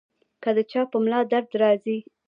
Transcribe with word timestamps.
کۀ 0.43 0.49
د 0.55 0.59
چا 0.71 0.81
پۀ 0.89 0.97
ملا 1.03 1.19
درد 1.31 1.49
راځي- 1.61 1.97